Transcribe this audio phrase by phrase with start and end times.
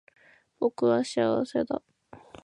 [0.59, 1.83] 僕は幸せだ